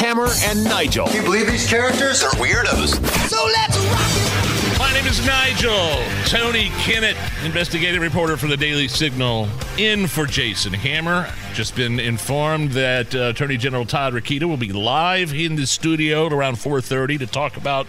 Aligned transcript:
Hammer 0.00 0.28
and 0.44 0.64
Nigel. 0.64 1.06
Can 1.08 1.16
you 1.16 1.22
believe 1.22 1.46
these 1.46 1.68
characters 1.68 2.22
are 2.22 2.30
weirdos? 2.30 2.94
So 3.28 3.36
let's 3.52 3.76
rock 3.76 4.10
it. 4.16 4.78
My 4.78 4.90
name 4.94 5.04
is 5.04 5.24
Nigel. 5.26 5.76
Tony 6.24 6.70
Kinnett, 6.80 7.16
investigative 7.44 8.00
reporter 8.00 8.38
for 8.38 8.46
the 8.46 8.56
Daily 8.56 8.88
Signal, 8.88 9.46
in 9.76 10.06
for 10.06 10.24
Jason 10.24 10.72
Hammer. 10.72 11.30
Just 11.52 11.76
been 11.76 12.00
informed 12.00 12.70
that 12.70 13.14
uh, 13.14 13.24
Attorney 13.24 13.58
General 13.58 13.84
Todd 13.84 14.14
Rokita 14.14 14.44
will 14.44 14.56
be 14.56 14.72
live 14.72 15.34
in 15.34 15.56
the 15.56 15.66
studio 15.66 16.28
at 16.28 16.32
around 16.32 16.54
4:30 16.54 17.18
to 17.18 17.26
talk 17.26 17.58
about 17.58 17.86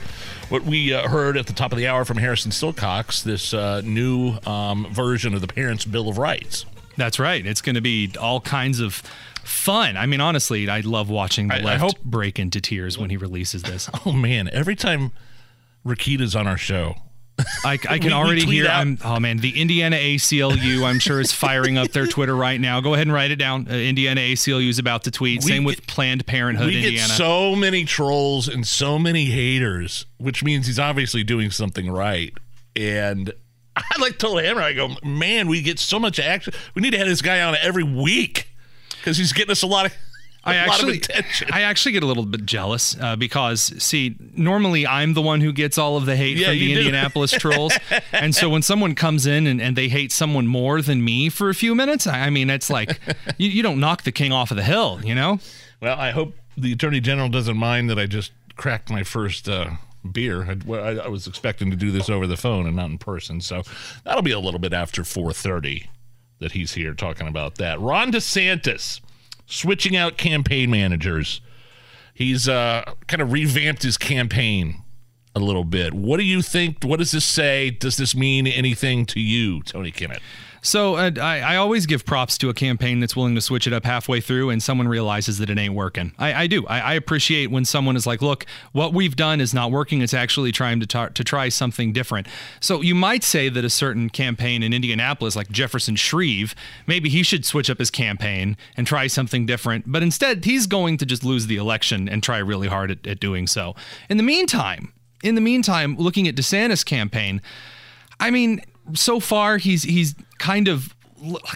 what 0.49 0.63
we 0.63 0.93
uh, 0.93 1.07
heard 1.07 1.37
at 1.37 1.47
the 1.47 1.53
top 1.53 1.71
of 1.71 1.77
the 1.77 1.87
hour 1.87 2.03
from 2.03 2.17
Harrison 2.17 2.51
Silcox, 2.51 3.23
this 3.23 3.53
uh, 3.53 3.79
new 3.85 4.37
um, 4.45 4.85
version 4.91 5.33
of 5.33 5.39
the 5.39 5.47
Parents' 5.47 5.85
Bill 5.85 6.09
of 6.09 6.17
Rights. 6.17 6.65
That's 6.97 7.19
right. 7.19 7.45
It's 7.45 7.61
going 7.61 7.75
to 7.75 7.81
be 7.81 8.11
all 8.19 8.41
kinds 8.41 8.79
of 8.79 9.01
fun. 9.43 9.97
I 9.97 10.05
mean, 10.05 10.21
honestly, 10.21 10.69
I 10.69 10.81
love 10.81 11.09
watching 11.09 11.47
the 11.47 11.55
I- 11.55 11.59
I 11.59 11.61
left 11.61 11.81
hope- 11.81 12.03
break 12.03 12.37
into 12.39 12.61
tears 12.61 12.97
when 12.97 13.09
he 13.09 13.17
releases 13.17 13.63
this. 13.63 13.89
Oh 14.05 14.11
man, 14.11 14.49
every 14.51 14.75
time 14.75 15.11
Rokita's 15.85 16.35
on 16.35 16.47
our 16.47 16.57
show, 16.57 16.95
I, 17.65 17.73
I 17.89 17.97
can 17.97 18.03
we 18.07 18.11
already 18.13 18.41
tweet 18.41 18.55
hear. 18.63 18.67
out- 18.67 18.81
I'm, 18.81 18.97
oh 19.03 19.19
man, 19.19 19.37
the 19.37 19.59
Indiana 19.59 19.95
ACLU, 19.95 20.83
I'm 20.83 20.99
sure 20.99 21.19
is 21.19 21.31
firing 21.31 21.77
up 21.77 21.89
their 21.91 22.05
Twitter 22.05 22.35
right 22.35 22.59
now. 22.61 22.81
Go 22.81 22.93
ahead 22.93 23.07
and 23.07 23.13
write 23.13 23.31
it 23.31 23.37
down. 23.37 23.67
Uh, 23.69 23.73
Indiana 23.73 24.21
ACLU 24.21 24.69
is 24.69 24.77
about 24.79 25.03
to 25.05 25.11
tweet. 25.11 25.43
We 25.43 25.51
Same 25.51 25.63
with 25.63 25.87
Planned 25.87 26.25
Parenthood 26.27 26.67
we 26.67 26.75
Indiana. 26.77 27.07
get 27.07 27.17
so 27.17 27.55
many 27.55 27.83
trolls 27.85 28.47
and 28.47 28.67
so 28.67 28.99
many 28.99 29.25
haters, 29.25 30.05
which 30.17 30.43
means 30.43 30.67
he's 30.67 30.79
obviously 30.79 31.23
doing 31.23 31.49
something 31.51 31.89
right. 31.89 32.33
And 32.75 33.33
I 33.75 34.01
like 34.01 34.17
told 34.17 34.41
Hammer, 34.41 34.61
I 34.61 34.73
go, 34.73 34.89
man, 35.03 35.47
we 35.47 35.61
get 35.61 35.79
so 35.79 35.99
much 35.99 36.19
action. 36.19 36.53
We 36.75 36.81
need 36.81 36.91
to 36.91 36.97
have 36.97 37.07
this 37.07 37.21
guy 37.21 37.41
on 37.41 37.55
every 37.61 37.83
week 37.83 38.49
because 38.97 39.17
he's 39.17 39.33
getting 39.33 39.51
us 39.51 39.63
a 39.63 39.67
lot 39.67 39.85
of. 39.87 39.93
a 40.45 40.49
I 40.49 40.65
lot 40.65 40.75
actually, 40.75 40.97
of 40.97 41.03
attention. 41.03 41.49
I 41.53 41.61
actually 41.61 41.91
get 41.91 42.01
a 42.01 42.07
little 42.07 42.25
bit 42.25 42.45
jealous 42.47 42.97
uh, 42.99 43.15
because, 43.15 43.61
see, 43.81 44.15
normally 44.35 44.87
I'm 44.87 45.13
the 45.13 45.21
one 45.21 45.39
who 45.39 45.53
gets 45.53 45.77
all 45.77 45.97
of 45.97 46.05
the 46.07 46.15
hate 46.15 46.37
Yeah, 46.37 46.47
from 46.47 46.57
the 46.57 46.73
do. 46.73 46.79
Indianapolis 46.79 47.31
trolls, 47.31 47.73
and 48.11 48.33
so 48.33 48.49
when 48.49 48.63
someone 48.63 48.95
comes 48.95 49.25
in 49.27 49.45
and, 49.45 49.61
and 49.61 49.75
they 49.75 49.87
hate 49.87 50.11
someone 50.11 50.47
more 50.47 50.81
than 50.81 51.05
me 51.05 51.29
for 51.29 51.49
a 51.49 51.53
few 51.53 51.75
minutes, 51.75 52.07
I 52.07 52.21
I 52.21 52.29
mean, 52.31 52.49
it's 52.49 52.69
like 52.71 52.99
you, 53.37 53.49
you 53.49 53.61
don't 53.61 53.79
knock 53.79 54.01
the 54.01 54.11
king 54.11 54.31
off 54.31 54.49
of 54.51 54.57
the 54.57 54.63
hill, 54.63 54.99
you 55.03 55.13
know? 55.13 55.39
well, 55.79 55.97
I 55.97 56.09
hope 56.11 56.33
the 56.57 56.73
Attorney 56.73 56.99
General 57.01 57.29
doesn't 57.29 57.57
mind 57.57 57.89
that 57.91 57.99
I 57.99 58.05
just 58.07 58.31
cracked 58.55 58.89
my 58.89 59.03
first 59.03 59.47
uh, 59.47 59.71
beer. 60.09 60.43
I, 60.45 60.99
I, 60.99 61.07
was 61.07 61.27
expecting 61.27 61.69
to 61.71 61.77
do 61.77 61.91
this 61.91 62.09
over 62.09 62.27
the 62.27 62.37
phone 62.37 62.65
and 62.65 62.75
not 62.75 62.89
in 62.89 62.97
person, 62.97 63.41
so 63.41 63.63
that'll 64.03 64.21
be 64.21 64.31
a 64.31 64.39
little 64.39 64.59
bit 64.59 64.73
after 64.73 65.03
4:30 65.03 65.87
that 66.39 66.53
he's 66.53 66.73
here 66.73 66.93
talking 66.93 67.27
about 67.27 67.55
that. 67.55 67.79
Ron 67.79 68.11
DeSantis 68.11 68.99
switching 69.45 69.95
out 69.95 70.17
campaign 70.17 70.71
managers. 70.71 71.41
He's 72.13 72.49
uh, 72.49 72.93
kind 73.07 73.21
of 73.21 73.31
revamped 73.31 73.83
his 73.83 73.97
campaign 73.97 74.80
a 75.35 75.39
little 75.39 75.63
bit. 75.63 75.93
What 75.93 76.17
do 76.17 76.23
you 76.23 76.41
think? 76.41 76.83
What 76.83 76.99
does 76.99 77.11
this 77.11 77.25
say? 77.25 77.71
Does 77.71 77.97
this 77.97 78.15
mean 78.15 78.47
anything 78.47 79.05
to 79.07 79.19
you, 79.19 79.63
Tony 79.63 79.91
Kinnett? 79.91 80.19
So 80.63 80.95
uh, 80.95 81.11
I, 81.19 81.39
I 81.39 81.55
always 81.55 81.87
give 81.87 82.05
props 82.05 82.37
to 82.37 82.49
a 82.49 82.53
campaign 82.53 82.99
that's 82.99 83.15
willing 83.15 83.33
to 83.33 83.41
switch 83.41 83.65
it 83.65 83.73
up 83.73 83.83
halfway 83.83 84.21
through 84.21 84.51
and 84.51 84.61
someone 84.61 84.87
realizes 84.87 85.39
that 85.39 85.49
it 85.49 85.57
ain't 85.57 85.73
working. 85.73 86.13
I, 86.19 86.43
I 86.43 86.47
do. 86.47 86.67
I, 86.67 86.79
I 86.79 86.93
appreciate 86.93 87.49
when 87.49 87.65
someone 87.65 87.95
is 87.95 88.05
like, 88.05 88.21
look, 88.21 88.45
what 88.71 88.93
we've 88.93 89.15
done 89.15 89.41
is 89.41 89.55
not 89.55 89.71
working. 89.71 90.01
It's 90.01 90.13
actually 90.13 90.51
trying 90.51 90.79
to, 90.79 90.85
tar- 90.85 91.09
to 91.09 91.23
try 91.23 91.49
something 91.49 91.93
different. 91.93 92.27
So 92.59 92.81
you 92.81 92.93
might 92.93 93.23
say 93.23 93.49
that 93.49 93.65
a 93.65 93.71
certain 93.71 94.11
campaign 94.11 94.61
in 94.61 94.71
Indianapolis, 94.71 95.35
like 95.35 95.49
Jefferson 95.49 95.95
Shreve, 95.95 96.53
maybe 96.85 97.09
he 97.09 97.23
should 97.23 97.43
switch 97.43 97.69
up 97.69 97.79
his 97.79 97.89
campaign 97.89 98.55
and 98.77 98.85
try 98.85 99.07
something 99.07 99.47
different. 99.47 99.85
But 99.91 100.03
instead, 100.03 100.45
he's 100.45 100.67
going 100.67 100.97
to 100.99 101.07
just 101.07 101.23
lose 101.23 101.47
the 101.47 101.57
election 101.57 102.07
and 102.07 102.21
try 102.21 102.37
really 102.37 102.67
hard 102.67 102.91
at, 102.91 103.07
at 103.07 103.19
doing 103.19 103.47
so. 103.47 103.75
In 104.09 104.17
the 104.17 104.23
meantime, 104.23 104.93
in 105.23 105.35
the 105.35 105.41
meantime, 105.41 105.95
looking 105.97 106.27
at 106.27 106.35
DeSantis' 106.35 106.85
campaign, 106.85 107.41
I 108.19 108.31
mean, 108.31 108.61
so 108.93 109.19
far 109.19 109.57
he's 109.57 109.83
he's 109.83 110.15
kind 110.37 110.67
of 110.67 110.95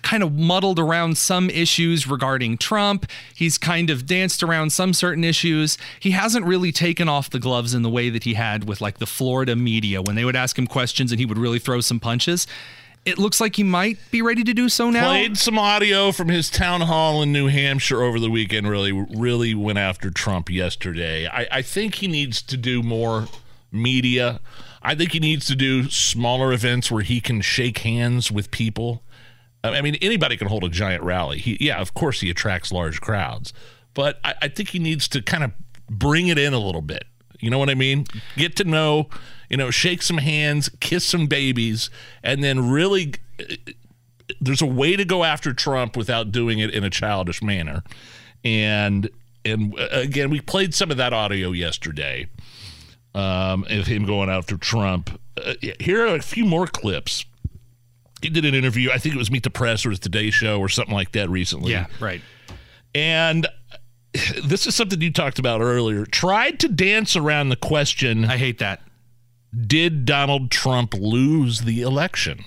kind 0.03 0.22
of 0.22 0.34
muddled 0.34 0.80
around 0.80 1.18
some 1.18 1.50
issues 1.50 2.08
regarding 2.08 2.58
Trump. 2.58 3.08
He's 3.34 3.58
kind 3.58 3.90
of 3.90 4.06
danced 4.06 4.44
around 4.44 4.72
some 4.72 4.94
certain 4.94 5.24
issues. 5.24 5.78
He 6.00 6.12
hasn't 6.12 6.46
really 6.46 6.72
taken 6.72 7.09
off 7.09 7.30
the 7.30 7.40
gloves 7.40 7.74
in 7.74 7.81
the 7.81 7.90
way 7.90 8.09
that 8.09 8.24
he 8.24 8.36
had 8.36 8.68
with 8.68 8.80
like 8.81 9.00
the 9.00 9.08
Florida 9.08 9.56
media 9.56 10.02
when 10.02 10.16
they 10.16 10.26
would 10.26 10.36
ask 10.36 10.58
him 10.58 10.68
questions 10.68 11.12
and 11.12 11.20
he 11.20 11.26
would 11.26 11.38
really 11.38 11.59
throw 11.59 11.82
some 11.82 12.00
punches. 12.00 12.46
It 13.06 13.20
looks 13.20 13.40
like 13.40 13.56
he 13.56 13.64
might 13.64 14.00
be 14.09 14.24
ready 14.24 14.44
to 14.44 14.53
do 14.53 14.68
so 14.68 14.90
now. 14.90 15.09
Played 15.09 15.38
some 15.38 15.59
audio 15.59 16.12
from 16.12 16.28
his 16.28 16.50
town 16.50 16.82
hall 16.82 17.22
in 17.22 17.32
New 17.32 17.47
Hampshire 17.47 18.02
over 18.02 18.20
the 18.20 18.32
weekend. 18.32 18.68
Really, 18.68 18.92
really 18.92 19.53
went 19.53 19.78
after 19.78 20.09
Trump 20.09 20.50
yesterday. 20.50 21.28
I, 21.28 21.47
I 21.52 21.62
think 21.62 21.96
he 21.96 22.08
needs 22.08 22.42
to 22.42 22.58
do 22.58 22.82
more 22.82 23.28
media. 23.75 24.40
I 24.81 24.96
think 24.96 25.12
he 25.12 25.19
needs 25.19 25.46
to 25.47 25.56
do 25.56 25.90
smaller 25.90 26.53
events 26.53 26.91
where 26.91 27.03
he 27.03 27.19
can 27.19 27.41
shake 27.41 27.80
hands 27.80 28.31
with 28.31 28.52
people. 28.52 29.03
I 29.63 29.81
mean, 29.81 29.96
anybody 29.96 30.38
can 30.38 30.47
hold 30.47 30.63
a 30.63 30.69
giant 30.69 31.03
rally. 31.03 31.40
He, 31.40 31.58
yeah, 31.59 31.80
of 31.80 31.94
course, 31.94 32.22
he 32.22 32.30
attracts 32.30 32.72
large 32.72 33.02
crowds, 33.02 33.52
but 33.94 34.19
I, 34.24 34.35
I 34.44 34.47
think 34.47 34.69
he 34.69 34.80
needs 34.80 35.08
to 35.09 35.22
kind 35.22 35.44
of 35.44 35.52
bring 35.90 36.28
it 36.28 36.38
in 36.38 36.53
a 36.53 36.59
little 36.59 36.81
bit. 36.81 37.06
You 37.40 37.50
know 37.50 37.58
what 37.58 37.69
I 37.69 37.75
mean? 37.75 38.06
Get 38.38 38.56
to 38.58 38.64
know, 38.64 39.09
you 39.50 39.58
know, 39.58 39.72
shake 39.72 40.02
some 40.02 40.19
hands, 40.19 40.69
kiss 40.80 41.03
some 41.03 41.28
babies, 41.28 41.90
and 42.24 42.44
then 42.44 42.69
really 42.69 43.16
there's 44.40 44.62
a 44.62 44.68
way 44.68 44.96
to 44.96 45.06
go 45.06 45.24
after 45.24 45.53
Trump 45.53 45.97
without 45.97 46.31
doing 46.31 46.59
it 46.59 46.74
in 46.74 46.84
a 46.84 46.90
childish 46.90 47.41
manner. 47.41 47.84
And 48.44 49.09
and 49.44 49.78
uh, 49.78 49.88
again, 49.91 50.30
we 50.30 50.41
played 50.41 50.74
some 50.74 50.91
of 50.91 50.97
that 50.97 51.14
audio 51.14 51.52
yesterday 51.52 52.28
um, 53.16 53.66
of 53.70 53.88
him 53.88 54.06
going 54.06 54.30
after 54.30 54.58
Trump. 54.58 55.20
Uh, 55.44 55.53
here 55.80 56.06
are 56.06 56.16
a 56.16 56.22
few 56.22 56.46
more 56.46 56.68
clips. 56.68 57.26
He 58.22 58.30
did 58.30 58.46
an 58.46 58.53
interview. 58.53 58.92
I 58.92 58.98
think 58.98 59.16
it 59.16 59.18
was 59.18 59.31
Meet 59.31 59.44
the 59.44 59.50
Press 59.50 59.86
or 59.86 59.90
his 59.90 60.00
Today 60.00 60.30
Show 60.30 60.59
or 60.59 60.70
something 60.70 60.94
like 60.94 61.14
that 61.14 61.30
recently. 61.30 61.72
Yeah, 61.72 61.88
right. 62.00 62.22
And 62.94 63.48
this 64.44 64.68
is 64.68 64.76
something 64.76 65.02
you 65.02 65.12
talked 65.12 65.40
about 65.40 65.62
earlier. 65.62 66.06
Tried 66.06 66.59
to 66.59 66.68
dance 66.68 67.16
around 67.16 67.50
the 67.50 67.56
question 67.56 68.26
I 68.26 68.38
hate 68.38 68.59
that. 68.59 68.81
Did 69.66 70.06
Donald 70.06 70.52
Trump 70.52 70.94
lose 70.94 71.62
the 71.62 71.82
election? 71.82 72.44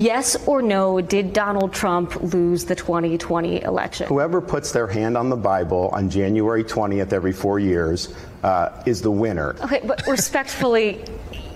Yes 0.00 0.34
or 0.46 0.62
no, 0.62 1.02
did 1.02 1.34
Donald 1.34 1.74
Trump 1.74 2.22
lose 2.22 2.64
the 2.64 2.74
2020 2.74 3.62
election? 3.64 4.06
Whoever 4.06 4.40
puts 4.40 4.72
their 4.72 4.86
hand 4.86 5.14
on 5.14 5.28
the 5.28 5.36
Bible 5.36 5.90
on 5.92 6.08
January 6.08 6.64
20th 6.64 7.12
every 7.12 7.32
four 7.32 7.58
years 7.58 8.14
uh, 8.42 8.82
is 8.86 9.02
the 9.02 9.10
winner. 9.10 9.56
Okay, 9.62 9.82
but 9.84 10.06
respectfully, 10.06 11.04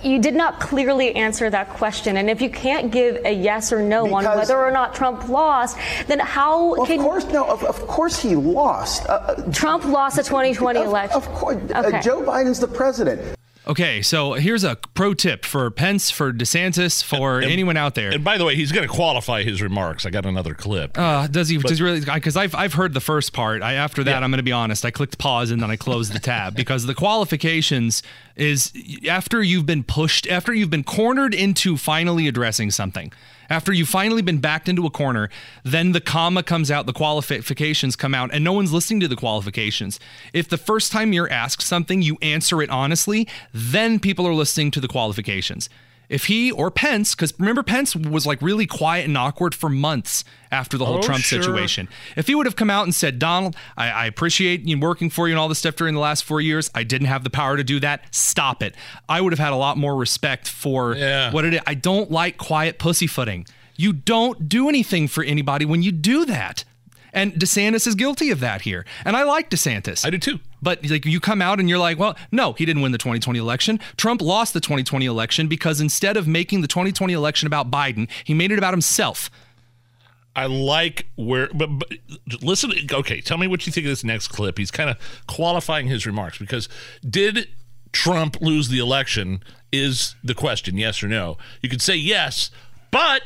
you 0.02 0.18
did 0.18 0.34
not 0.34 0.60
clearly 0.60 1.14
answer 1.16 1.48
that 1.48 1.70
question. 1.70 2.18
And 2.18 2.28
if 2.28 2.42
you 2.42 2.50
can't 2.50 2.92
give 2.92 3.24
a 3.24 3.32
yes 3.32 3.72
or 3.72 3.80
no 3.80 4.14
on 4.14 4.24
whether 4.24 4.58
or 4.58 4.70
not 4.70 4.94
Trump 4.94 5.26
lost, 5.30 5.78
then 6.06 6.18
how 6.18 6.72
Well, 6.72 6.82
of 6.82 6.88
can 6.88 7.00
course, 7.00 7.24
no. 7.24 7.46
Of, 7.46 7.64
of 7.64 7.86
course, 7.86 8.20
he 8.20 8.36
lost. 8.36 9.08
Uh, 9.08 9.12
uh, 9.12 9.52
Trump 9.52 9.86
lost 9.86 10.16
the 10.16 10.22
2020 10.22 10.80
of, 10.80 10.86
election? 10.86 11.16
Of 11.16 11.26
course, 11.32 11.56
Okay. 11.56 11.72
uh, 11.96 12.02
Joe 12.02 12.20
Biden's 12.20 12.60
the 12.60 12.68
president. 12.68 13.38
Okay, 13.66 14.02
so 14.02 14.34
here's 14.34 14.62
a 14.62 14.76
pro 14.92 15.14
tip 15.14 15.44
for 15.46 15.70
Pence, 15.70 16.10
for 16.10 16.34
DeSantis, 16.34 17.02
for 17.02 17.40
And- 17.40 17.50
anyone 17.50 17.78
out 17.78 17.94
there. 17.94 18.10
And 18.10 18.22
by 18.22 18.36
the 18.36 18.44
way, 18.44 18.54
he's 18.56 18.72
going 18.72 18.86
to 18.86 18.92
qualify 18.92 19.42
his 19.42 19.62
remarks. 19.62 20.04
I 20.04 20.10
got 20.10 20.26
another 20.26 20.52
clip. 20.52 20.98
Uh, 20.98 21.26
does 21.28 21.48
he? 21.48 21.56
does 21.56 21.78
he 21.78 21.84
really? 21.84 22.00
Because 22.00 22.36
I've 22.36 22.54
I've 22.54 22.74
heard 22.74 22.92
the 22.92 23.00
first 23.00 23.32
part. 23.32 23.62
I 23.62 23.72
after 23.74 24.04
that, 24.04 24.10
Yeah. 24.10 24.20
I'm 24.20 24.30
going 24.30 24.36
to 24.36 24.42
be 24.42 24.52
honest. 24.52 24.84
I 24.84 24.90
clicked 24.90 25.16
pause 25.16 25.50
and 25.50 25.62
then 25.62 25.70
I 25.70 25.76
closed 25.76 26.12
the 26.12 26.18
tab 26.18 26.54
because 26.56 26.84
the 26.84 26.94
qualifications 26.94 28.02
is 28.36 28.70
after 29.08 29.42
you've 29.42 29.66
been 29.66 29.82
pushed, 29.82 30.26
after 30.28 30.52
you've 30.52 30.70
been 30.70 30.84
cornered 30.84 31.32
into 31.34 31.78
finally 31.78 32.28
addressing 32.28 32.70
something. 32.70 33.12
After 33.50 33.72
you've 33.72 33.88
finally 33.88 34.22
been 34.22 34.38
backed 34.38 34.68
into 34.68 34.86
a 34.86 34.90
corner, 34.90 35.30
then 35.62 35.92
the 35.92 36.00
comma 36.00 36.42
comes 36.42 36.70
out, 36.70 36.86
the 36.86 36.92
qualifications 36.92 37.96
come 37.96 38.14
out, 38.14 38.30
and 38.32 38.42
no 38.42 38.52
one's 38.52 38.72
listening 38.72 39.00
to 39.00 39.08
the 39.08 39.16
qualifications. 39.16 40.00
If 40.32 40.48
the 40.48 40.58
first 40.58 40.92
time 40.92 41.12
you're 41.12 41.30
asked 41.30 41.62
something, 41.62 42.02
you 42.02 42.16
answer 42.22 42.62
it 42.62 42.70
honestly, 42.70 43.28
then 43.52 43.98
people 43.98 44.26
are 44.26 44.34
listening 44.34 44.70
to 44.72 44.80
the 44.80 44.88
qualifications. 44.88 45.68
If 46.08 46.26
he 46.26 46.50
or 46.52 46.70
Pence, 46.70 47.14
because 47.14 47.32
remember 47.38 47.62
Pence 47.62 47.96
was 47.96 48.26
like 48.26 48.42
really 48.42 48.66
quiet 48.66 49.06
and 49.06 49.16
awkward 49.16 49.54
for 49.54 49.68
months 49.70 50.22
after 50.52 50.76
the 50.76 50.84
whole 50.84 50.98
Oh, 50.98 51.02
Trump 51.02 51.22
sure. 51.24 51.42
situation. 51.42 51.88
If 52.16 52.26
he 52.26 52.34
would 52.34 52.46
have 52.46 52.56
come 52.56 52.68
out 52.70 52.84
and 52.84 52.94
said, 52.94 53.18
Donald, 53.18 53.56
I, 53.76 53.90
I 53.90 54.06
appreciate 54.06 54.60
you 54.62 54.78
working 54.78 55.08
for 55.10 55.26
you 55.28 55.32
and 55.34 55.38
all 55.40 55.48
this 55.48 55.58
stuff 55.58 55.76
during 55.76 55.94
the 55.94 56.00
last 56.00 56.24
four 56.24 56.40
years. 56.40 56.70
I 56.74 56.84
didn't 56.84 57.06
have 57.08 57.24
the 57.24 57.30
power 57.30 57.56
to 57.56 57.64
do 57.64 57.80
that. 57.80 58.14
Stop 58.14 58.62
it. 58.62 58.74
I 59.08 59.20
would 59.20 59.32
have 59.32 59.38
had 59.40 59.52
a 59.52 59.56
lot 59.56 59.76
more 59.78 59.96
respect 59.96 60.46
for 60.46 60.94
Yeah. 60.94 61.32
what 61.32 61.44
it 61.44 61.54
is. 61.54 61.60
I 61.66 61.74
don't 61.74 62.10
like 62.10 62.36
quiet 62.36 62.78
pussyfooting. 62.78 63.46
You 63.76 63.92
don't 63.92 64.48
do 64.48 64.68
anything 64.68 65.08
for 65.08 65.24
anybody 65.24 65.64
when 65.64 65.82
you 65.82 65.90
do 65.90 66.24
that. 66.26 66.64
And 67.12 67.32
DeSantis 67.34 67.86
is 67.86 67.94
guilty 67.94 68.30
of 68.30 68.40
that 68.40 68.62
here. 68.62 68.84
And 69.04 69.16
I 69.16 69.22
like 69.22 69.48
DeSantis. 69.48 70.04
I 70.04 70.10
do 70.10 70.18
too. 70.18 70.40
But 70.64 70.88
like 70.88 71.04
you 71.04 71.20
come 71.20 71.42
out 71.42 71.60
and 71.60 71.68
you're 71.68 71.78
like, 71.78 71.98
well, 71.98 72.16
no, 72.32 72.54
he 72.54 72.64
didn't 72.64 72.82
win 72.82 72.90
the 72.90 72.98
2020 72.98 73.38
election. 73.38 73.78
Trump 73.96 74.22
lost 74.22 74.54
the 74.54 74.60
2020 74.60 75.04
election 75.06 75.46
because 75.46 75.80
instead 75.80 76.16
of 76.16 76.26
making 76.26 76.62
the 76.62 76.68
2020 76.68 77.12
election 77.12 77.46
about 77.46 77.70
Biden, 77.70 78.08
he 78.24 78.34
made 78.34 78.50
it 78.50 78.58
about 78.58 78.72
himself. 78.72 79.30
I 80.34 80.46
like 80.46 81.06
where, 81.16 81.48
but, 81.54 81.68
but 81.78 81.92
listen. 82.42 82.72
Okay, 82.90 83.20
tell 83.20 83.38
me 83.38 83.46
what 83.46 83.66
you 83.66 83.72
think 83.72 83.86
of 83.86 83.90
this 83.90 84.02
next 84.02 84.28
clip. 84.28 84.58
He's 84.58 84.72
kind 84.72 84.90
of 84.90 84.96
qualifying 85.28 85.86
his 85.86 86.06
remarks 86.06 86.38
because 86.38 86.68
did 87.08 87.46
Trump 87.92 88.40
lose 88.40 88.68
the 88.68 88.78
election? 88.78 89.44
Is 89.70 90.16
the 90.24 90.34
question 90.34 90.76
yes 90.76 91.02
or 91.02 91.08
no? 91.08 91.36
You 91.62 91.68
could 91.68 91.82
say 91.82 91.94
yes, 91.94 92.50
but 92.90 93.22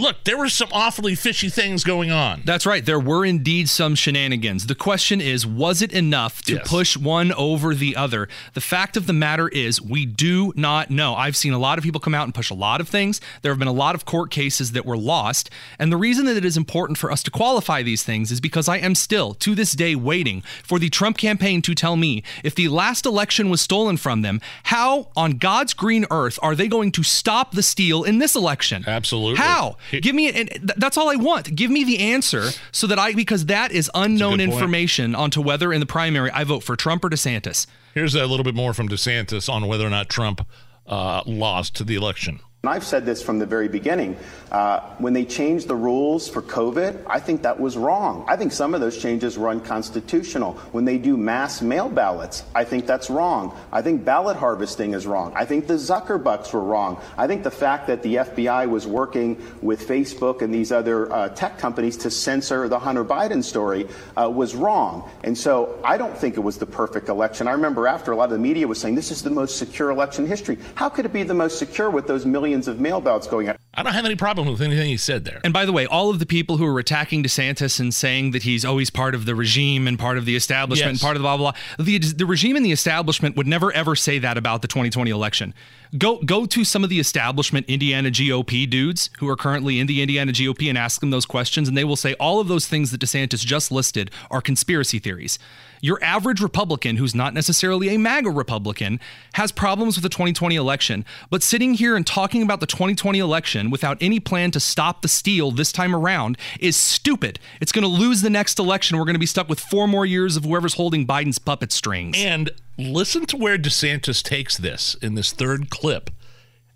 look, 0.00 0.24
there 0.24 0.36
were 0.38 0.48
some 0.48 0.68
awfully 0.72 1.14
fishy 1.14 1.48
things 1.48 1.84
going 1.84 2.10
on. 2.10 2.42
That's 2.44 2.66
right. 2.66 2.84
There 2.84 2.98
were 2.98 3.24
indeed 3.24 3.68
some 3.68 3.94
shenanigans. 3.94 4.66
The 4.66 4.74
question 4.74 5.20
is, 5.20 5.46
was 5.46 5.82
it 5.82 5.92
enough 5.92 6.42
to 6.42 6.54
Yes. 6.54 6.68
push 6.68 6.96
one 6.96 7.32
over 7.34 7.74
the 7.74 7.94
other? 7.96 8.28
The 8.54 8.60
fact 8.60 8.96
of 8.96 9.06
the 9.06 9.12
matter 9.12 9.48
is, 9.48 9.80
we 9.80 10.06
do 10.06 10.52
not 10.56 10.90
know. 10.90 11.14
I've 11.14 11.36
seen 11.36 11.52
a 11.52 11.58
lot 11.58 11.78
of 11.78 11.84
people 11.84 12.00
come 12.00 12.14
out 12.14 12.24
and 12.24 12.34
push 12.34 12.50
a 12.50 12.54
lot 12.54 12.80
of 12.80 12.88
things. 12.88 13.20
There 13.42 13.52
have 13.52 13.58
been 13.58 13.68
a 13.68 13.72
lot 13.72 13.94
of 13.94 14.04
court 14.04 14.30
cases 14.30 14.72
that 14.72 14.84
were 14.86 14.96
lost. 14.96 15.50
And 15.78 15.92
the 15.92 15.96
reason 15.96 16.24
that 16.26 16.36
it 16.36 16.44
is 16.44 16.56
important 16.56 16.98
for 16.98 17.12
us 17.12 17.22
to 17.24 17.30
qualify 17.30 17.82
these 17.82 18.02
things 18.02 18.30
is 18.30 18.40
because 18.40 18.68
I 18.68 18.78
am 18.78 18.94
still, 18.94 19.34
to 19.34 19.54
this 19.54 19.72
day, 19.72 19.94
waiting 19.94 20.42
for 20.64 20.78
the 20.78 20.88
Trump 20.88 21.18
campaign 21.18 21.62
to 21.62 21.74
tell 21.74 21.96
me 21.96 22.22
if 22.42 22.54
the 22.54 22.68
last 22.68 23.06
election 23.06 23.50
was 23.50 23.60
stolen 23.60 23.96
from 23.96 24.22
them, 24.22 24.40
how 24.64 25.08
on 25.16 25.32
God's 25.32 25.74
green 25.74 26.06
earth 26.10 26.38
are 26.42 26.54
they 26.54 26.68
going 26.68 26.92
to 26.92 27.02
stop 27.02 27.52
the 27.52 27.62
steal 27.62 28.02
in 28.04 28.18
this 28.18 28.34
election? 28.34 28.84
Absolutely. 28.86 29.36
How? 29.36 29.76
Give 29.98 30.14
me, 30.14 30.30
and 30.30 30.48
th- 30.48 30.62
that's 30.76 30.96
all 30.96 31.10
I 31.10 31.16
want. 31.16 31.54
Give 31.54 31.70
me 31.70 31.84
the 31.84 31.98
answer 31.98 32.50
so 32.70 32.86
that 32.86 32.98
I, 32.98 33.12
because 33.12 33.46
that 33.46 33.72
is 33.72 33.90
unknown 33.94 34.38
good 34.38 34.48
point. 34.48 34.52
information 34.52 35.14
onto 35.14 35.40
whether 35.40 35.72
in 35.72 35.80
the 35.80 35.86
primary 35.86 36.30
I 36.30 36.44
vote 36.44 36.62
for 36.62 36.76
Trump 36.76 37.04
or 37.04 37.10
DeSantis. 37.10 37.66
Here's 37.94 38.14
a 38.14 38.26
little 38.26 38.44
bit 38.44 38.54
more 38.54 38.72
from 38.72 38.88
DeSantis 38.88 39.52
on 39.52 39.66
whether 39.66 39.86
or 39.86 39.90
not 39.90 40.08
Trump 40.08 40.46
uh, 40.86 41.22
lost 41.26 41.74
to 41.76 41.84
the 41.84 41.96
election. 41.96 42.40
And 42.62 42.68
I've 42.68 42.84
said 42.84 43.06
this 43.06 43.22
from 43.22 43.38
the 43.38 43.46
very 43.46 43.68
beginning. 43.68 44.18
Uh, 44.52 44.80
when 44.98 45.14
they 45.14 45.24
changed 45.24 45.66
the 45.66 45.74
rules 45.74 46.28
for 46.28 46.42
COVID, 46.42 47.04
I 47.06 47.18
think 47.18 47.40
that 47.44 47.58
was 47.58 47.74
wrong. 47.74 48.26
I 48.28 48.36
think 48.36 48.52
some 48.52 48.74
of 48.74 48.82
those 48.82 48.98
changes 48.98 49.38
were 49.38 49.48
unconstitutional. 49.48 50.52
When 50.72 50.84
they 50.84 50.98
do 50.98 51.16
mass 51.16 51.62
mail 51.62 51.88
ballots, 51.88 52.44
I 52.54 52.64
think 52.64 52.84
that's 52.84 53.08
wrong. 53.08 53.56
I 53.72 53.80
think 53.80 54.04
ballot 54.04 54.36
harvesting 54.36 54.92
is 54.92 55.06
wrong. 55.06 55.32
I 55.34 55.46
think 55.46 55.68
the 55.68 55.74
Zuckerbucks 55.74 56.52
were 56.52 56.62
wrong. 56.62 57.00
I 57.16 57.26
think 57.26 57.44
the 57.44 57.50
fact 57.50 57.86
that 57.86 58.02
the 58.02 58.16
FBI 58.16 58.68
was 58.68 58.86
working 58.86 59.42
with 59.62 59.88
Facebook 59.88 60.42
and 60.42 60.52
these 60.52 60.70
other 60.70 61.10
uh, 61.10 61.30
tech 61.30 61.56
companies 61.56 61.96
to 61.96 62.10
censor 62.10 62.68
the 62.68 62.78
Hunter 62.78 63.06
Biden 63.06 63.42
story 63.42 63.88
uh, 64.18 64.28
was 64.28 64.54
wrong. 64.54 65.08
And 65.24 65.38
so 65.38 65.80
I 65.82 65.96
don't 65.96 66.14
think 66.14 66.36
it 66.36 66.40
was 66.40 66.58
the 66.58 66.66
perfect 66.66 67.08
election. 67.08 67.48
I 67.48 67.52
remember 67.52 67.86
after 67.86 68.12
a 68.12 68.16
lot 68.16 68.24
of 68.24 68.32
the 68.32 68.38
media 68.38 68.68
was 68.68 68.78
saying 68.78 68.96
this 68.96 69.10
is 69.10 69.22
the 69.22 69.30
most 69.30 69.56
secure 69.56 69.88
election 69.88 70.24
in 70.24 70.28
history. 70.28 70.58
How 70.74 70.90
could 70.90 71.06
it 71.06 71.12
be 71.14 71.22
the 71.22 71.32
most 71.32 71.58
secure 71.58 71.88
with 71.88 72.06
those 72.06 72.26
millions 72.26 72.49
of 72.54 72.80
mail 72.80 73.00
ballots 73.00 73.26
going 73.26 73.48
out? 73.48 73.56
I 73.74 73.82
don't 73.82 73.92
have 73.92 74.04
any 74.04 74.16
problem 74.16 74.48
with 74.48 74.60
anything 74.60 74.88
he 74.88 74.96
said 74.96 75.24
there. 75.24 75.40
And 75.44 75.52
by 75.52 75.64
the 75.64 75.72
way, 75.72 75.86
all 75.86 76.10
of 76.10 76.18
the 76.18 76.26
people 76.26 76.56
who 76.56 76.66
are 76.66 76.78
attacking 76.78 77.22
DeSantis 77.22 77.78
and 77.78 77.94
saying 77.94 78.32
that 78.32 78.42
he's 78.42 78.64
always 78.64 78.90
part 78.90 79.14
of 79.14 79.26
the 79.26 79.34
regime 79.34 79.86
and 79.86 79.98
part 79.98 80.18
of 80.18 80.24
the 80.24 80.36
establishment 80.36 80.92
and 80.92 81.00
part 81.00 81.16
of 81.16 81.22
the 81.22 81.26
blah 81.26 81.36
blah 81.36 81.52
blah, 81.52 81.84
the, 81.84 81.98
the 81.98 82.26
regime 82.26 82.56
and 82.56 82.64
the 82.64 82.72
establishment 82.72 83.36
would 83.36 83.46
never 83.46 83.72
ever 83.72 83.94
say 83.94 84.18
that 84.18 84.36
about 84.36 84.62
the 84.62 84.68
2020 84.68 85.10
election. 85.10 85.54
Go 85.96 86.18
go 86.18 86.46
to 86.46 86.64
some 86.64 86.84
of 86.84 86.90
the 86.90 87.00
establishment 87.00 87.66
Indiana 87.68 88.10
GOP 88.10 88.68
dudes 88.68 89.10
who 89.18 89.28
are 89.28 89.36
currently 89.36 89.80
in 89.80 89.86
the 89.86 90.02
Indiana 90.02 90.32
GOP 90.32 90.68
and 90.68 90.78
ask 90.78 91.00
them 91.00 91.10
those 91.10 91.26
questions, 91.26 91.68
and 91.68 91.76
they 91.76 91.84
will 91.84 91.96
say 91.96 92.14
all 92.14 92.40
of 92.40 92.48
those 92.48 92.66
things 92.66 92.90
that 92.90 93.00
DeSantis 93.00 93.44
just 93.44 93.72
listed 93.72 94.10
are 94.30 94.40
conspiracy 94.40 94.98
theories. 94.98 95.38
Your 95.82 96.02
average 96.02 96.40
Republican, 96.40 96.96
who's 96.96 97.14
not 97.14 97.32
necessarily 97.32 97.88
a 97.88 97.98
MAGA 97.98 98.30
Republican, 98.30 99.00
has 99.34 99.50
problems 99.50 99.96
with 99.96 100.02
the 100.02 100.10
2020 100.10 100.54
election. 100.54 101.06
But 101.30 101.42
sitting 101.42 101.74
here 101.74 101.96
and 101.96 102.06
talking 102.06 102.39
about 102.42 102.60
the 102.60 102.66
2020 102.66 103.18
election 103.18 103.70
without 103.70 103.98
any 104.00 104.20
plan 104.20 104.50
to 104.52 104.60
stop 104.60 105.02
the 105.02 105.08
steal 105.08 105.50
this 105.50 105.72
time 105.72 105.94
around 105.94 106.38
is 106.58 106.76
stupid. 106.76 107.38
It's 107.60 107.72
going 107.72 107.82
to 107.82 107.88
lose 107.88 108.22
the 108.22 108.30
next 108.30 108.58
election. 108.58 108.98
We're 108.98 109.04
going 109.04 109.14
to 109.14 109.20
be 109.20 109.26
stuck 109.26 109.48
with 109.48 109.60
four 109.60 109.88
more 109.88 110.06
years 110.06 110.36
of 110.36 110.44
whoever's 110.44 110.74
holding 110.74 111.06
Biden's 111.06 111.38
puppet 111.38 111.72
strings. 111.72 112.16
And 112.18 112.50
listen 112.78 113.26
to 113.26 113.36
where 113.36 113.58
DeSantis 113.58 114.22
takes 114.22 114.56
this 114.56 114.94
in 115.02 115.14
this 115.14 115.32
third 115.32 115.70
clip, 115.70 116.10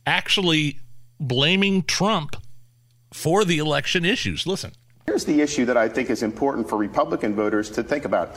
actually 0.06 0.80
blaming 1.20 1.82
Trump 1.82 2.36
for 3.12 3.44
the 3.44 3.58
election 3.58 4.04
issues. 4.04 4.46
Listen. 4.46 4.72
Here's 5.06 5.24
the 5.24 5.40
issue 5.40 5.64
that 5.66 5.76
I 5.76 5.88
think 5.88 6.10
is 6.10 6.22
important 6.22 6.68
for 6.68 6.76
Republican 6.76 7.34
voters 7.34 7.70
to 7.70 7.82
think 7.82 8.04
about. 8.04 8.36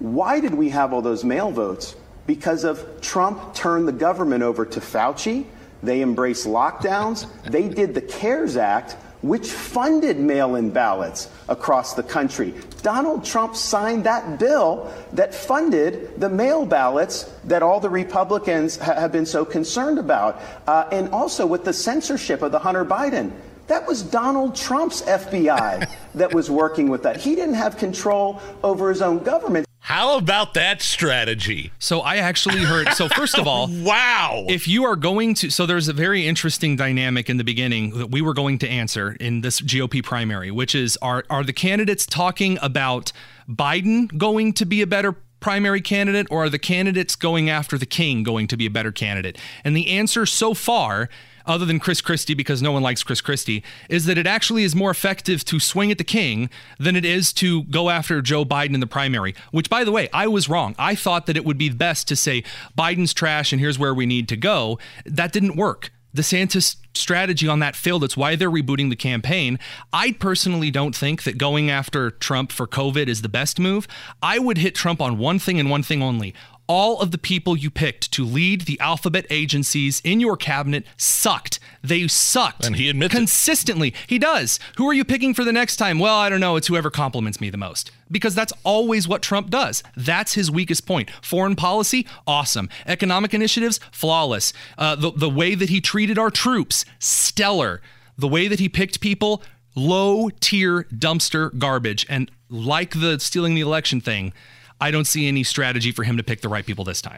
Why 0.00 0.40
did 0.40 0.54
we 0.54 0.68
have 0.70 0.92
all 0.92 1.02
those 1.02 1.24
mail 1.24 1.50
votes? 1.50 1.96
Because 2.26 2.64
of 2.64 3.00
Trump 3.00 3.54
turned 3.54 3.88
the 3.88 3.92
government 3.92 4.42
over 4.42 4.64
to 4.64 4.80
Fauci. 4.80 5.46
They 5.82 6.02
embraced 6.02 6.46
lockdowns. 6.46 7.26
They 7.44 7.68
did 7.68 7.94
the 7.94 8.00
CARES 8.00 8.56
Act, 8.56 8.96
which 9.22 9.50
funded 9.50 10.18
mail 10.18 10.54
in 10.54 10.70
ballots 10.70 11.28
across 11.48 11.94
the 11.94 12.02
country. 12.02 12.54
Donald 12.82 13.24
Trump 13.24 13.56
signed 13.56 14.04
that 14.04 14.38
bill 14.38 14.92
that 15.12 15.34
funded 15.34 16.20
the 16.20 16.28
mail 16.28 16.64
ballots 16.64 17.24
that 17.44 17.62
all 17.62 17.80
the 17.80 17.90
Republicans 17.90 18.76
ha- 18.76 18.94
have 18.94 19.10
been 19.10 19.26
so 19.26 19.44
concerned 19.44 19.98
about. 19.98 20.40
Uh, 20.66 20.88
and 20.92 21.08
also 21.10 21.46
with 21.46 21.64
the 21.64 21.72
censorship 21.72 22.42
of 22.42 22.52
the 22.52 22.58
Hunter 22.58 22.84
Biden. 22.84 23.32
That 23.66 23.86
was 23.86 24.02
Donald 24.02 24.56
Trump's 24.56 25.02
FBI 25.02 25.90
that 26.14 26.32
was 26.32 26.50
working 26.50 26.88
with 26.88 27.02
that. 27.02 27.18
He 27.18 27.34
didn't 27.34 27.56
have 27.56 27.76
control 27.76 28.40
over 28.62 28.88
his 28.88 29.02
own 29.02 29.18
government. 29.18 29.67
How 29.88 30.18
about 30.18 30.52
that 30.52 30.82
strategy? 30.82 31.72
So 31.78 32.00
I 32.00 32.16
actually 32.16 32.62
heard. 32.62 32.92
So 32.92 33.08
first 33.08 33.38
of 33.38 33.46
all, 33.46 33.68
wow. 33.70 34.44
If 34.46 34.68
you 34.68 34.84
are 34.84 34.96
going 34.96 35.32
to, 35.36 35.48
so 35.48 35.64
there's 35.64 35.88
a 35.88 35.94
very 35.94 36.26
interesting 36.26 36.76
dynamic 36.76 37.30
in 37.30 37.38
the 37.38 37.42
beginning 37.42 37.96
that 37.96 38.10
we 38.10 38.20
were 38.20 38.34
going 38.34 38.58
to 38.58 38.68
answer 38.68 39.16
in 39.18 39.40
this 39.40 39.62
GOP 39.62 40.04
primary, 40.04 40.50
which 40.50 40.74
is 40.74 40.98
are 41.00 41.24
are 41.30 41.42
the 41.42 41.54
candidates 41.54 42.04
talking 42.04 42.58
about 42.60 43.12
Biden 43.48 44.14
going 44.18 44.52
to 44.52 44.66
be 44.66 44.82
a 44.82 44.86
better 44.86 45.16
primary 45.40 45.80
candidate, 45.80 46.26
or 46.30 46.44
are 46.44 46.50
the 46.50 46.58
candidates 46.58 47.16
going 47.16 47.48
after 47.48 47.78
the 47.78 47.86
king 47.86 48.22
going 48.22 48.46
to 48.48 48.58
be 48.58 48.66
a 48.66 48.70
better 48.70 48.92
candidate? 48.92 49.38
And 49.64 49.74
the 49.74 49.88
answer 49.88 50.26
so 50.26 50.52
far 50.52 51.08
other 51.48 51.64
than 51.64 51.80
Chris 51.80 52.00
Christie, 52.00 52.34
because 52.34 52.62
no 52.62 52.70
one 52.70 52.82
likes 52.82 53.02
Chris 53.02 53.20
Christie, 53.20 53.64
is 53.88 54.04
that 54.04 54.18
it 54.18 54.26
actually 54.26 54.62
is 54.62 54.76
more 54.76 54.90
effective 54.90 55.44
to 55.46 55.58
swing 55.58 55.90
at 55.90 55.98
the 55.98 56.04
king 56.04 56.50
than 56.78 56.94
it 56.94 57.04
is 57.04 57.32
to 57.34 57.64
go 57.64 57.90
after 57.90 58.22
Joe 58.22 58.44
Biden 58.44 58.74
in 58.74 58.80
the 58.80 58.86
primary. 58.86 59.34
Which, 59.50 59.70
by 59.70 59.82
the 59.82 59.92
way, 59.92 60.08
I 60.12 60.28
was 60.28 60.48
wrong. 60.48 60.74
I 60.78 60.94
thought 60.94 61.26
that 61.26 61.36
it 61.36 61.44
would 61.44 61.58
be 61.58 61.70
best 61.70 62.06
to 62.08 62.16
say 62.16 62.44
Biden's 62.76 63.14
trash 63.14 63.52
and 63.52 63.60
here's 63.60 63.78
where 63.78 63.94
we 63.94 64.06
need 64.06 64.28
to 64.28 64.36
go. 64.36 64.78
That 65.04 65.32
didn't 65.32 65.56
work. 65.56 65.90
DeSantis' 66.16 66.76
strategy 66.94 67.46
on 67.46 67.60
that 67.60 67.76
failed. 67.76 68.02
It's 68.02 68.16
why 68.16 68.34
they're 68.34 68.50
rebooting 68.50 68.90
the 68.90 68.96
campaign. 68.96 69.58
I 69.92 70.12
personally 70.12 70.70
don't 70.70 70.96
think 70.96 71.22
that 71.24 71.38
going 71.38 71.70
after 71.70 72.10
Trump 72.10 72.50
for 72.50 72.66
COVID 72.66 73.08
is 73.08 73.22
the 73.22 73.28
best 73.28 73.58
move. 73.58 73.86
I 74.22 74.38
would 74.38 74.58
hit 74.58 74.74
Trump 74.74 75.00
on 75.00 75.18
one 75.18 75.38
thing 75.38 75.60
and 75.60 75.70
one 75.70 75.82
thing 75.82 76.02
only 76.02 76.34
all 76.68 77.00
of 77.00 77.10
the 77.10 77.18
people 77.18 77.56
you 77.56 77.70
picked 77.70 78.12
to 78.12 78.24
lead 78.24 78.62
the 78.62 78.78
alphabet 78.78 79.26
agencies 79.30 80.00
in 80.04 80.20
your 80.20 80.36
cabinet 80.36 80.84
sucked. 80.96 81.58
They 81.82 82.06
sucked. 82.06 82.66
And 82.66 82.76
he 82.76 82.88
admits 82.88 83.14
it. 83.14 83.16
consistently. 83.16 83.94
He 84.06 84.18
does. 84.18 84.60
Who 84.76 84.88
are 84.88 84.92
you 84.92 85.04
picking 85.04 85.34
for 85.34 85.44
the 85.44 85.52
next 85.52 85.76
time? 85.76 85.98
Well, 85.98 86.16
I 86.16 86.28
don't 86.28 86.40
know. 86.40 86.56
It's 86.56 86.68
whoever 86.68 86.90
compliments 86.90 87.40
me 87.40 87.50
the 87.50 87.56
most. 87.56 87.90
Because 88.10 88.34
that's 88.34 88.52
always 88.64 89.08
what 89.08 89.22
Trump 89.22 89.50
does. 89.50 89.82
That's 89.96 90.34
his 90.34 90.50
weakest 90.50 90.86
point. 90.86 91.10
Foreign 91.22 91.56
policy, 91.56 92.06
awesome. 92.26 92.68
Economic 92.86 93.32
initiatives, 93.34 93.80
flawless. 93.90 94.52
Uh, 94.76 94.94
the, 94.94 95.10
the 95.10 95.30
way 95.30 95.54
that 95.54 95.70
he 95.70 95.80
treated 95.80 96.18
our 96.18 96.30
troops, 96.30 96.84
stellar. 96.98 97.80
The 98.16 98.28
way 98.28 98.46
that 98.46 98.60
he 98.60 98.68
picked 98.68 99.00
people, 99.00 99.42
low 99.74 100.28
tier 100.40 100.84
dumpster 100.84 101.56
garbage. 101.58 102.04
And 102.08 102.30
like 102.50 103.00
the 103.00 103.18
stealing 103.20 103.54
the 103.54 103.60
election 103.62 104.00
thing, 104.00 104.32
I 104.80 104.90
don't 104.90 105.06
see 105.06 105.26
any 105.26 105.42
strategy 105.42 105.92
for 105.92 106.04
him 106.04 106.18
to 106.18 106.22
pick 106.22 106.40
the 106.40 106.48
right 106.48 106.64
people 106.64 106.84
this 106.84 107.02
time. 107.02 107.16